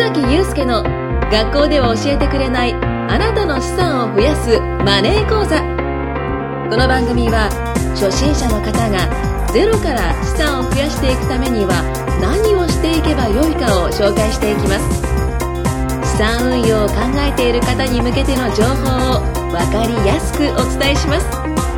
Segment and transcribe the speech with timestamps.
[0.00, 0.82] 崎祐介の
[1.30, 5.60] 学校では教えてくれないあなたの資産を増やすマネー講座。
[6.70, 7.52] この番組は
[7.92, 8.96] 初心者の方が
[9.52, 11.84] ゼロから資産を増やしていくためには
[12.16, 15.04] 何をしていけばよいかを紹介していきます。
[16.16, 21.69] 資産運用を考えている方に向けての情報を分かりやすくお伝えします。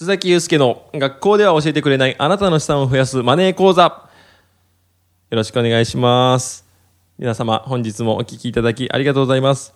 [0.00, 3.82] 須崎祐介の学校では教えてくれないあなたの資産を増やすマネー講座。
[3.82, 4.00] よ
[5.28, 6.64] ろしくお願いします。
[7.18, 9.74] 皆様、本日もお聞きいただきありがとうございます。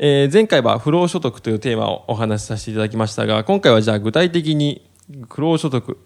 [0.00, 4.90] えー前回は不労所得というテーマをお話しさせていただきましたが、今回はじゃあ具体的に
[5.28, 5.98] 不労所得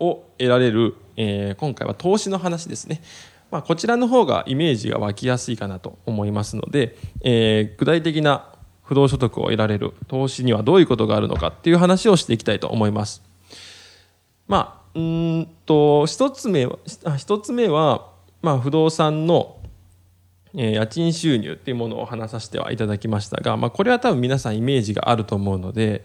[0.00, 3.02] を得られる、えー今回は投資の話ですね。
[3.50, 8.53] まあ、こちらの方がイメージが湧きやすいかなと思いますので、えー具体的な
[8.84, 13.22] 不動所得を得られる投資にはどういうことがあるのかっていう話をしていきたいと思います。
[14.46, 16.78] まあ、うんと、一つ目は、
[17.16, 18.10] 一つ目は、
[18.42, 19.56] まあ、不動産の、
[20.52, 26.04] 家賃収入っていうものを話させてはいただきましたが、まあ、これは多分皆さんイメージがあると思うので、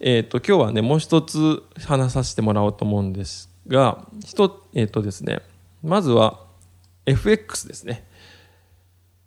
[0.00, 5.40] えっ、と、今日はね、もう一つ話させてもらおうと思うんですが、一、えっ、とですね、
[5.82, 6.40] まずは
[7.04, 8.04] FX ですね。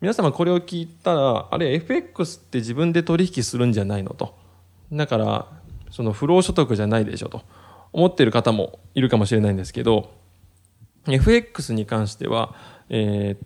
[0.01, 4.35] 皆様これを聞いたら、あれ FX って自分で取引するんじゃないのと。
[4.91, 5.47] だから、
[5.91, 7.41] その不労所得じゃないでしょと
[7.93, 10.11] 思っている方もいるかもしれないんですけど、
[11.07, 12.55] FX に関しては、
[12.89, 13.45] えー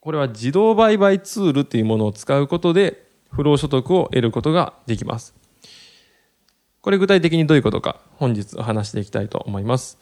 [0.00, 5.34] これは自動売買ツールというものを使うことで不労所得を得ることができます。
[6.80, 9.98] これ具体的にどういうことか本日お話していきたいと思います。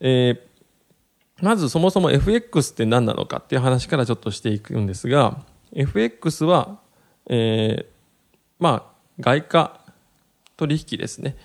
[0.00, 0.53] えー
[1.42, 6.78] まずそもそも FX って何なのかっていう話からちょっとしていくんですが、FX は、
[7.28, 7.94] えー
[8.58, 9.80] まあ、外貨
[10.56, 11.36] 取引ですね。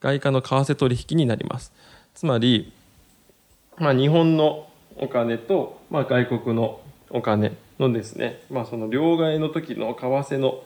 [0.00, 1.72] 外貨の為替取引になります。
[2.14, 2.72] つまり、
[3.76, 10.62] まあ、日本のお金と、まあ、外国のお金のですね、まあ、その両替の時の為替の、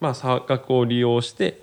[0.00, 1.60] まあ、差額を利用して、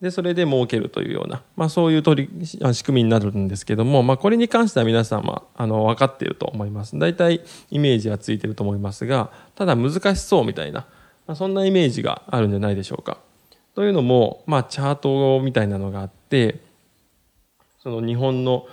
[0.00, 6.96] で、それで儲けるというような、まあそういう取り、仕組みになるんですけども、まあこれに関しては皆さんは、あの、分かっていると思います。
[6.96, 10.86] 大体イメージはついてると思いますが、ただ難しそうみたいな、
[11.26, 13.18] まあ、そんなイメージがあるんじゃないでしょうか。
[13.74, 16.60] というのも、まあチャートみたいなのがあって、
[17.82, 18.66] その日本の、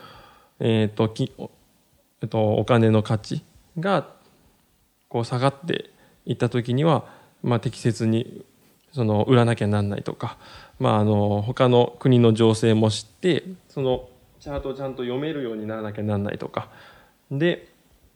[0.60, 1.32] えっ、と、き
[2.22, 3.44] えっと、お金の価値
[3.80, 4.08] が、
[5.10, 5.90] こう下がって
[6.26, 7.06] いった時には、
[7.44, 8.44] まあ適切に
[8.96, 10.38] その売らなきゃなんないとか、
[10.80, 14.08] まあ、あの他の国の情勢も知ってその
[14.40, 16.70] チャートをちゃんと読めるようにならなきゃなんないとか。
[17.30, 17.68] で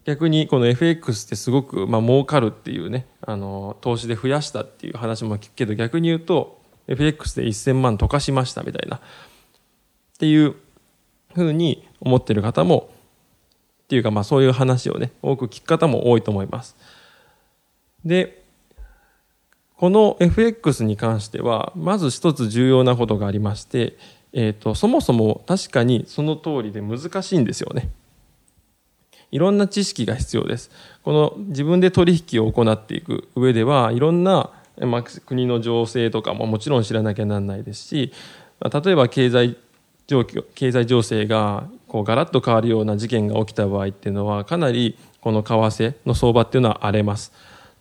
[0.05, 8.97] 逆にこの FX ってすごく、まあ儲かるっていうねあの投資で増やしたっていう話も聞くけど逆に言うと FX で1000万溶かしましたみたいな。
[8.97, 8.99] っ
[10.17, 10.55] ていう
[11.35, 12.89] ふうに思ってる方も
[13.83, 16.77] っていうかまあそういう話をね多く聞く方も多いと思います。
[18.05, 18.43] で
[19.79, 23.97] この FX に関しては、まず一つ重要なことがありまして、
[24.33, 27.89] えっ、と、そもそも確かにその通りで難しいんですよね。
[29.31, 30.69] いろんな知識が必要です。
[31.01, 34.49] この自分で取引を行っていく上では、いろんな、
[34.81, 38.11] まあ、国の情勢とかももちろん知らなきゃなんないですし、
[38.59, 39.55] あ例えば経済
[40.07, 47.31] 状況、経済情勢がこうガラッと変わるような事件が起きた場合っていうのは、かなりこの為替の相場っていうのは荒れます。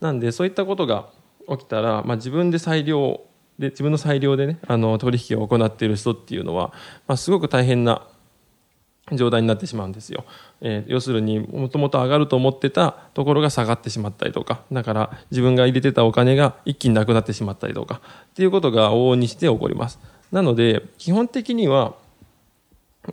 [0.00, 1.08] なんで、そういったことが
[1.50, 3.20] 起きたら、まあ、自分で裁量
[3.58, 6.72] で自分の裁量でねあの取引を行っている人っていうのは、
[7.06, 8.06] まあ、すごく大変な
[9.12, 10.24] 状態になってしまうんですよ、
[10.60, 19.98] えー要するにもともと上がると思ってたところが下がってしまったりとかだから自分が入れてたお金が一気になくなってしまったりとかっていうことが往々にして起こります。
[20.30, 21.94] なので基本的には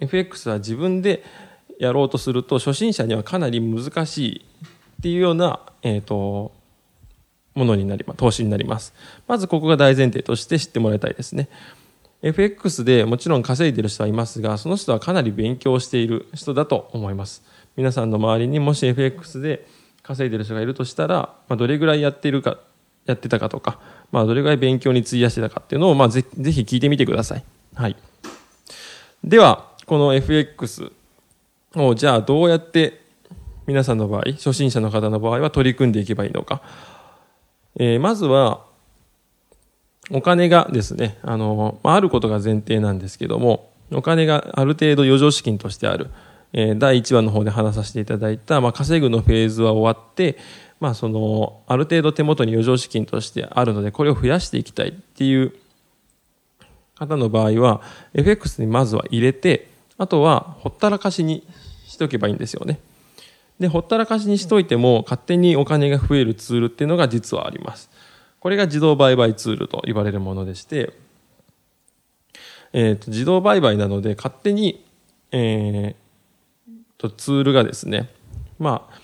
[0.02, 1.24] FX は自分で
[1.80, 4.46] やろうとすると初心者にはかなり難しい
[5.00, 6.52] っていうような、えー、と
[7.56, 8.94] ものになります投資になります。
[9.28, 11.50] まずここが大前提として知ってもらいたいですね。
[12.22, 17.44] FX でもちろん稼いでる人はいますがその人はかなり勉強している人だと思います。
[17.78, 19.68] 皆さんの周りにもし FX で
[20.04, 22.58] 稼いでる人がいるとしたら、まあ、どれぐらいやっているか
[23.06, 23.80] やってたかとか、
[24.12, 27.44] まあ、どれぐらい勉強に費やしてたかっていうのを、まあ、ぜぜひ聞いてみてください、
[27.76, 27.96] はい、
[29.24, 30.92] ではこの FX
[31.76, 33.02] をじゃあどうやって
[33.68, 36.62] 皆さんの場合初心者の方の場合は取り組んでいけばいいのか。
[37.78, 38.66] えーまずは、
[40.12, 46.10] お金がですね、あの、あることが前提なんですけども、お金がある程度余剰資金としてある。
[46.54, 50.38] えー第1話の方で話させていただいた、まあ、稼ぐのフェーズは終わって、
[50.80, 55.54] まあ、その、ある程度手元に余剰資金としてあるので、これを増やしていきたいっていう
[56.96, 57.82] 方の場合は
[58.14, 61.46] FX にまずは入れてあとはほったらかしに
[61.88, 62.80] しとけばいいんですよね
[63.60, 67.90] でほったらかしにしといても勝手にお金が増えるツールっていうのが実はあります。
[68.40, 70.94] これが自動売買ツールと言われるものでして
[72.78, 74.86] えーと、自動売買なので勝手に、
[75.32, 78.10] えーと、ツールがですね、
[78.60, 79.00] まあ、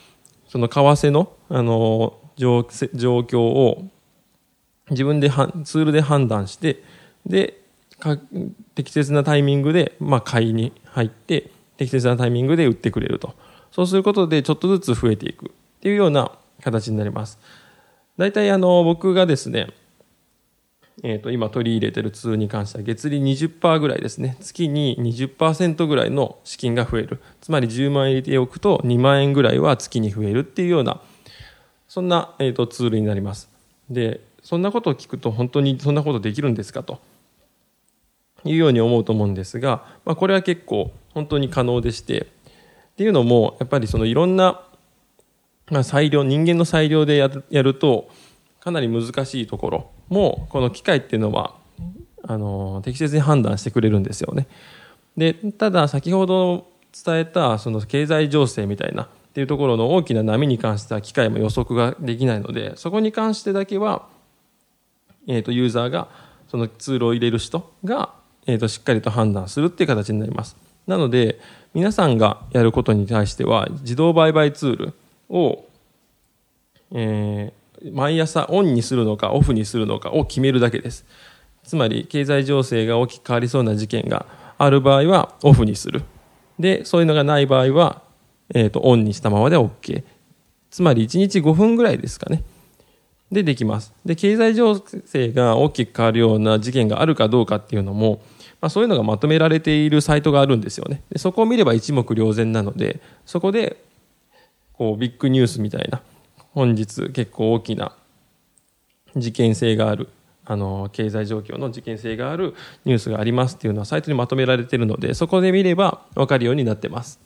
[0.49, 3.87] その為替の、あの状状況を
[4.89, 6.83] 自分でツールで判断して
[7.25, 7.61] で
[8.75, 13.35] 適切なタイミングで、まあ、買いに入って適切なタイミングで売ってくれると。
[13.71, 15.49] そうすることでちょっとずつ増えていくっ
[15.81, 16.31] ていうような
[16.61, 17.39] 形になります。
[18.17, 19.73] 大体あの僕がですね
[21.03, 24.37] えー、と今取り入れてるツールに関しては月利20%ぐらいですね。
[24.39, 27.19] 月に20%ぐらいの資金が増える。
[27.39, 31.01] つまり10万円入れておくと2万円ぐらいは月に増えるっていうような
[31.87, 33.49] そんな、えー、とツールになります。
[33.89, 36.99] でそんなことを聞くと本当にそんなことできるんですかと。
[38.43, 42.27] いうように思うと思うんですが、まあ、これは結構本当に可能でして
[43.01, 44.61] っていうのもやっぱりそのいろんな、
[45.71, 48.11] まあ、裁量人間の裁量でやると
[48.59, 51.55] かなり難しいところもこの機械っていうのは
[52.21, 54.45] あの適切に判断してくれるんですよね。
[55.17, 64.07] でただ先ほど伝えたその経済情勢みたいなっていうところの大きな波に関しては機械も予測ができないのでそこに関してだけは、
[65.27, 66.07] えー、とユーザーが
[66.49, 68.13] そのツールを入れる人が、
[68.45, 70.55] えー、としっかりと判断するっていう形になります。
[70.85, 71.39] なので
[71.73, 74.93] 皆さんがやることに対しては自動売買ツール
[75.29, 75.65] を、
[76.91, 81.05] えー、毎朝オンにするのかオフにするのかを決めるだけです。
[81.63, 84.25] つまり経済情勢が大きく変わりそうな事件が
[84.57, 86.03] ある場合はオフにする。
[86.59, 88.01] でそういうのがない場合は、
[88.53, 90.03] えーと、オンにしたままで OK
[90.69, 92.43] つまり1日5分ぐらいですかね。
[93.31, 93.93] でできます。
[94.05, 98.21] で経済情勢が大きく変わるような事件があるかどうかっていうのも、
[98.61, 101.03] まあ、そういうのがまとめられているサイトがあるんですよね。
[101.09, 103.83] でそこを見れば一目瞭然なのでそこで
[104.73, 106.01] こうビッグニュースみたいな
[106.53, 107.93] 本日結構大きな
[109.15, 110.09] 事件性がある
[110.45, 112.55] あの経済状況の事件性がある
[112.85, 117.19] ニュースがありますっていうのはサイトにまとめられているのでそこで見れば分かるようになってます。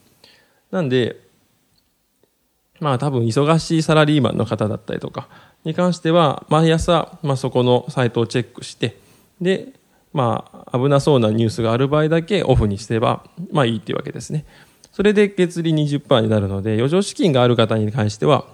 [0.71, 1.19] なんで
[2.79, 5.27] まあ多分忙しいサラリーマンの方だったりとか
[5.63, 8.97] に関しては毎朝、まあ、そこのサイトをチェックして
[9.41, 9.73] で
[10.15, 14.45] まあ危なそうなニュースがある場合だけオフにすればまあいいっていうわけですね
[14.91, 18.45] それで月利20%になるので余剰資金がある方に関しては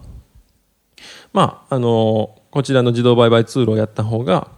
[1.33, 4.49] まあ、あの、こちらの自動売買ツールをやった方が、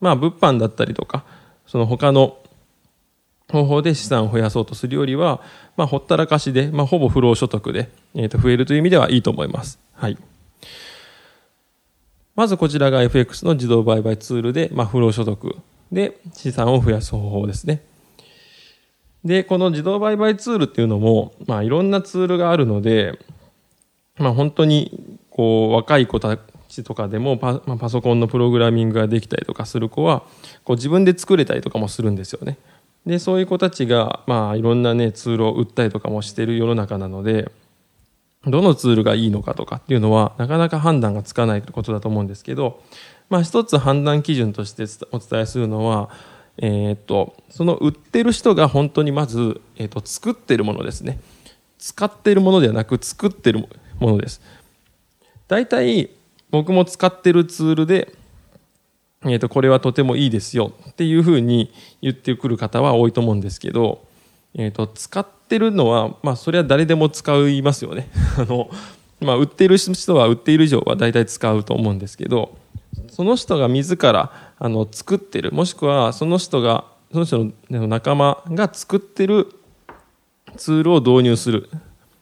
[0.00, 1.24] まあ、物販だったりとか、
[1.66, 2.38] その他の
[3.50, 5.42] 方法で資産を増やそうとするよりは、
[5.76, 9.78] まあ、ほったらかしで、まあ、ほぼ不労所得で、えー、と増えるという意味ではいいと思います。
[9.92, 10.16] はい。
[12.34, 15.56] まずこちらが FX の自動売買ツールで、まあ、不労所得
[15.94, 17.82] で資産を増やす方法ですね。
[19.24, 23.18] で、この自動売買ツールっていうのも、まあ、いろんなツールがあるので、
[24.18, 26.38] まあ、本当にこう若い子た
[26.68, 30.20] ちとかでもパ,、まあ、パソコンのプログラミングができたりとかする子は
[30.64, 32.58] こう自分で作れたりとかもするんですよね。
[33.06, 37.50] でそういう子たちが、まあ、いろんなねツールを売ったりとかもしてる世の中なので
[38.46, 42.82] どのツールがいいのかとかっていうのはなかなか判断がつかないことだと思うんですけど、
[43.30, 46.10] まあ、一つ判断基準としてお伝えするのは、
[46.58, 51.18] えー、っとその売ってる人が本当にまず、えー、っと作ってるものですね。
[51.78, 54.40] 使ってるものではなく作ってるものです。
[55.48, 56.10] 大体
[56.50, 58.14] 僕も使ってるツールで、
[59.22, 64.06] えー、とこれはとてもいいですよっていうふうに言ってくる方は多いと思うんですけど、
[64.56, 68.08] えー、と使ってるのは、まあ、それは誰でも使いますよね。
[68.38, 68.70] あの、
[69.20, 72.56] まあ、売ってる人は売っている以上は大体使うと思うんですけど
[73.08, 79.48] その人が自らあの作ってるもしくはその人がその人の仲間が作ってる
[80.56, 81.70] ツールを導入する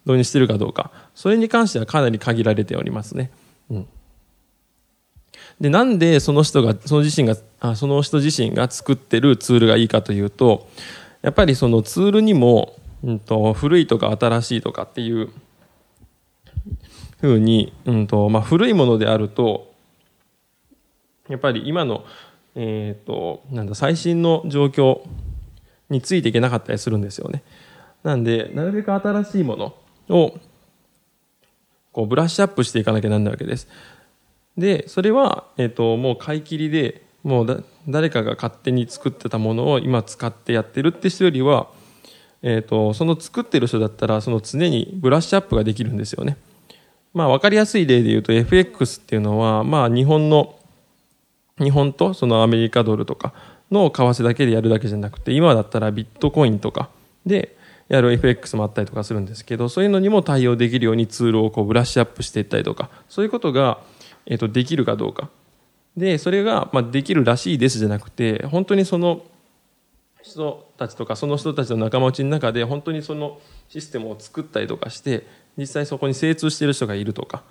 [0.04, 0.90] 導入してるかどうか。
[1.14, 3.30] それに関してはかなり限られておりますね。
[3.70, 3.86] うん、
[5.60, 10.68] でなんでその人がその自身があその人自身が作ってるツールがいいかというと
[11.22, 15.30] やっぱりそのツールにも、うんと、古いとか新しいとかっていう
[17.20, 19.72] ふうに、うんとまあ、古いものであると
[21.28, 22.04] やっぱり今の、
[22.54, 25.00] えーとなんだ最新の状況
[25.88, 27.42] についていけなかったりするんですよね。
[28.02, 29.74] なんでなるべく新しいもの
[30.08, 30.38] を
[31.92, 33.68] こうブラッシュアップしていかなきゃなんないわけです。
[34.56, 41.68] で、それは、えっ、ー、と、もう買い切りで、もう誰かが勝手に作ってたものを今使ってやってるって人よりは、
[42.42, 46.36] え、ー、と、その作ってる人だったら、その常にブラッシュアップができるんですよね。
[47.14, 50.56] まあ、わかりやすい例で言うと、FX っていうのは、まあ、日本の、
[51.58, 53.32] 日本とそのアメリカドルとか
[53.70, 56.88] の為替だけでやるだけじゃなくて今だったらビットコインとか
[57.26, 57.56] で
[57.88, 63.80] やる FX もあったりとかするんですけどそういうのにも対応できるようにツールをこうブラッシュアップしていったりとかそういうことが、
[64.26, 65.28] えー、とできるかどうか
[65.96, 69.22] でそれが、まあ、できるらしいですじゃなくて本当にその
[70.22, 77.42] 人たちとかその人たちの仲間内の中で本当にそのシステムを作ったりとかして実際そこに精通している人がいるとか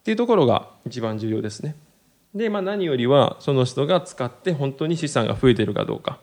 [0.00, 1.76] っていうところが一番重要ですね。
[2.34, 6.18] で、まあ、何よりはその人が使って本当に資産が増えているかどうか。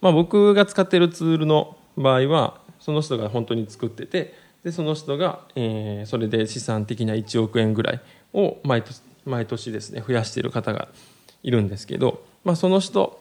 [0.00, 4.34] まあ、僕が使っているツールの場合はその人が本当に作ってて
[4.64, 8.00] でその人が、えー、それで資産的な1億円ぐらい
[8.32, 10.88] を毎年毎年ですね増やしている方が
[11.42, 13.20] いるんですけど、まあ、その人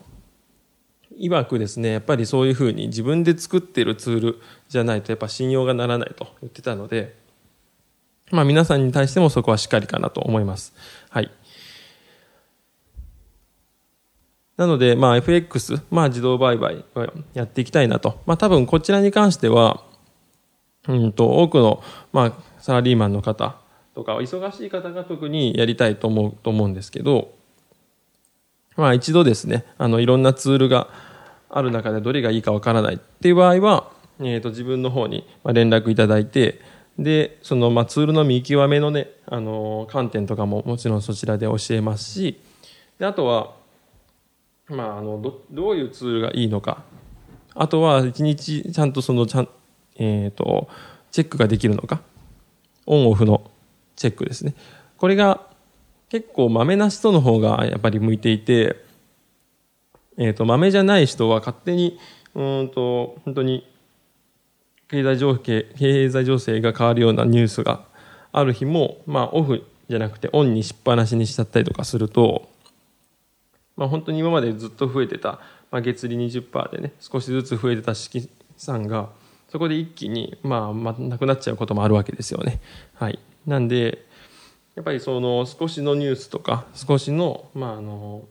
[1.19, 7.15] 曰くですねやっぱりそういうふうに自分で作っているツールじゃないとやっぱ信用がならないと言ってたので、
[8.31, 10.73] まあ、皆さんに対してもそこはしっかりかなと思います。
[11.09, 11.31] はい。
[14.55, 18.21] なので、まあ、FX、まあ、自動売買をやっていきたいなと。
[18.25, 19.83] まあ、多分こちらに関しては、
[20.87, 23.55] うんと、多くの、まあ、サラリーマンの方
[23.99, 27.33] とか、忙しい方が特にやりたいと思うと思うんですけど、
[28.77, 30.87] まあ、一度ですね、あの、いろんなツールが
[31.49, 36.61] ある中でどれがいいかわからないっていう場合は、えっ、ー、と、自分の方に連絡いただいて、
[36.97, 42.39] で、その、まあ、ツールの見極めのね、あの、観点とかももちろんそちらで教えますし、
[42.99, 43.53] で、あとは、
[44.69, 46.83] まあ、あのどどういうツールがいいのか。
[47.55, 49.49] あとは一日ちゃんとそのちゃん、
[49.95, 50.69] えーと、
[51.11, 52.01] チェックができるのか。
[52.85, 53.49] オンオフの
[53.99, 54.55] チェックですね
[54.97, 55.41] これが
[56.09, 58.77] 結構まめな人の方がやっぱり向いていて、
[60.17, 61.99] えーと、豆じゃない人は勝手に
[62.33, 63.71] うんと本当に
[64.87, 67.85] 経済情勢経済情勢が変わるようなニュースが
[68.31, 72.49] ある日も、まあ、オフじゃなくてオンにしっぱなしにしちゃったりとかすると
[73.79, 75.39] まあ、本当に今までずっと増えてた、
[75.71, 79.07] まあ、月利20%でね少しずつ増えてた資産が
[79.47, 82.59] そこで一気に、まあ、まあ、なくなっちゃうこともあるわけですよね。
[82.93, 84.05] はい、なんで
[84.75, 88.23] やっぱりその少しのニュースとか少しの,、まあ、あの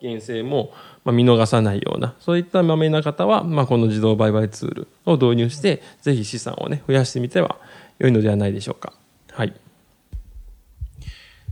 [0.00, 0.72] 危険性も
[1.04, 7.58] 見逃さないようなそういったまめな方は、まあ、この自動売買ツールを導入してぜひ資産をね増やしてみては
[7.98, 8.92] 良いのではないでしょうか。
[9.32, 9.54] はい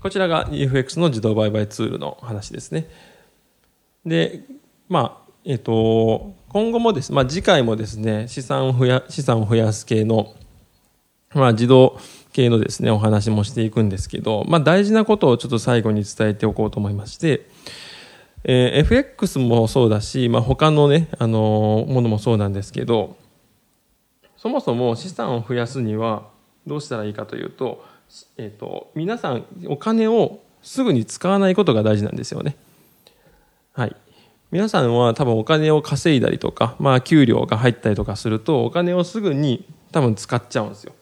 [0.03, 2.89] こちらが EFX の自動売買ツールの話ですね。
[4.05, 4.43] で、
[4.89, 10.35] まあ、えっ、と、今後もです、まあ、次回もですね、資産を増や、資産を増やす系の、
[11.33, 12.01] まあ、自動
[12.33, 17.47] 系のですね、お話もしていくんですけど、まあ、大事なことをちょっと最後に伝えておこうと思いまして、
[18.45, 23.17] えー、FX もそうだし、まあ、他のね、あのー、ものもそうなんですけど、
[24.37, 26.29] そもそも資産を増やすには
[26.67, 27.85] どうしたらいいかというと、
[28.37, 32.57] えーと、皆さんお金をすぐに使わないことが大事なんですよね。
[33.73, 33.97] はい、
[34.51, 40.93] 皆さんは多分お金を稼いだりとか、まあ、給料が入ったりとかするとお金をすぐに多分使っちゃうんですよ。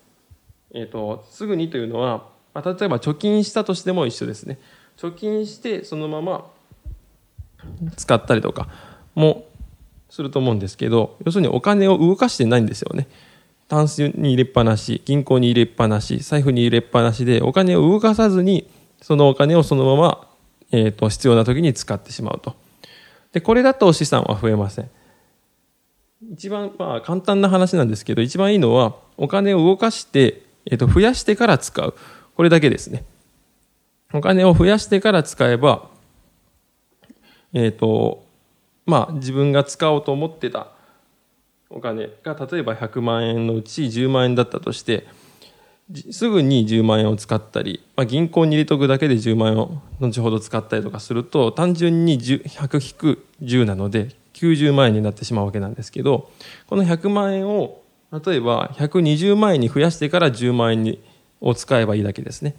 [0.72, 4.58] えーと、すぐにというのは、まあ、例えば貯金したとしても一緒ですね。
[4.96, 6.50] 貯金してそのまま
[7.96, 8.68] 使ったりとか
[9.14, 9.46] も
[10.10, 13.08] すると思うんですけど要するにお金を動かしてないんですよね。
[13.70, 18.68] タンスに入れっぱなし、銀行に入れっぱなし、財布に入れっぱなしで、お金を動かさずに、
[19.00, 20.28] そのお金をそのまま、
[20.72, 22.56] えっ、ー、と、必要な時に使ってしまうと。
[23.32, 24.90] で、これだと資産は増えません。
[26.32, 31.94] 一番、まあ、簡単な話なんですけど、一番いいのは、お金を動かして、えっ、と、増やしてから使う。
[32.34, 33.04] これだけですね。
[34.14, 35.90] お金を増やしてから使えば、
[37.52, 38.24] えっ、ー、と、
[38.86, 40.68] まあ、自分が使おうと思ってた
[41.68, 45.06] お金が例えば100万円のうち10万円だったとして
[46.10, 56.30] すぐに10万円を使ったり、まあ、銀行に入れとくだけで10万円を後ほど使ったりとかすると単純に100-10なので90万円になってしまうわけなんですけど
[56.66, 57.80] この100万円を
[58.12, 61.02] 例えば120万円に増やしてから10万円に
[61.40, 62.54] を使えばいいだけですね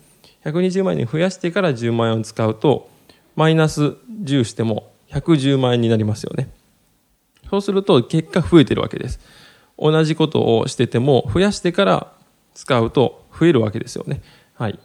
[0.45, 2.89] 120万円に増やしてから10万円を使うと
[3.35, 6.49] マイナス10しても110万円になりますよね
[7.51, 9.19] そうすると結果増えてるわけです。
[9.77, 12.13] 同じことをしてても増やしてから
[12.53, 14.21] 使うと増えるわけですよね。
[14.53, 14.79] はい。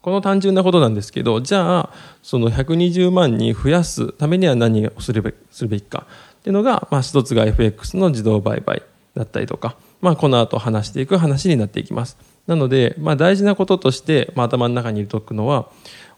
[0.00, 1.90] この単純なことなんですけど、じゃあ、
[2.22, 6.06] その120万に増やすためには何をするべするべきか
[6.38, 8.82] っていうのが、まあ一つが FX の自動売買
[9.14, 12.16] だったりとか、まあこの後話していく話になっていきます。
[12.46, 15.68] なので、まあ大事なこととして、まあ頭の中に入れておくのは、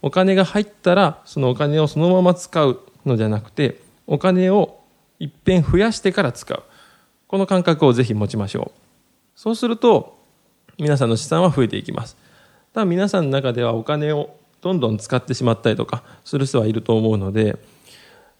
[0.02, 4.80] お金が入ったら、そのお金をそのまま使うのじゃなくて、お金を
[5.18, 6.62] いっぺん増やしてから使う。
[7.28, 8.80] この感覚をぜひ持ちましょう。
[9.34, 10.16] そうすると、
[10.78, 12.16] 皆さんの資産は増えていきます。
[12.74, 17.56] ただ皆さんの中ではお金をどんどん使ってしまったりとかする人はいると思うので、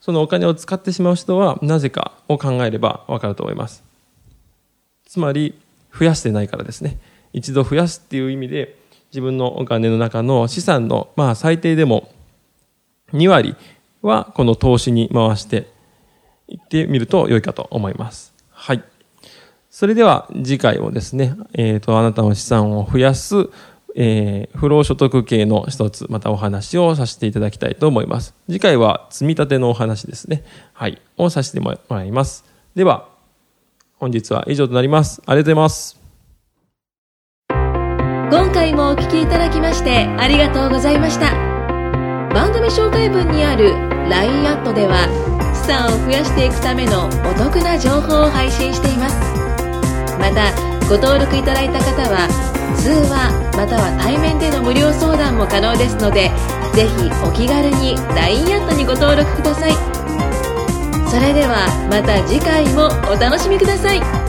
[0.00, 3.85] そのお金を使ってしまう人はなぜかを考えればわかると思います。
[5.06, 5.54] つまり、
[5.98, 6.98] 増やしてないからですね。
[7.32, 8.76] 一度増やすっていう意味で、
[9.10, 12.10] 自分のお金の中の資産の、まあ最低でも
[13.12, 13.56] 2割
[14.02, 15.68] はこの投資に回して
[16.48, 18.34] いってみると良いかと思います。
[18.50, 18.82] はい。
[19.70, 23.48] それでは次回もですね、えっ、ー、と、あなたの資産を増やす、
[23.94, 28.34] えー、不労所得系の一つ、またお話をさせていただきたいと思います。
[28.46, 30.44] 次回は積み立てのお話ですね。
[30.72, 31.00] はい。
[31.16, 32.44] をさせてもらいます。
[32.74, 33.08] では、
[33.98, 35.22] 本日は以上となります。
[35.26, 36.00] ありがとうございます。
[38.30, 41.32] 今回もお聞きいただきましてありがとうございました。
[42.34, 43.72] 番組紹介文にある
[44.10, 45.08] LINE アットでは
[45.54, 49.16] 資産を増やしていくためのお得な情報を配信しています。
[50.18, 50.52] また、
[50.88, 52.28] ご登録いただいた方は
[52.76, 56.30] 通話または対面での無料相談も可能ですので
[56.74, 59.95] ぜひお気軽に LINE アットにご登録ください
[61.16, 64.25] それではまた次回もお楽しみください。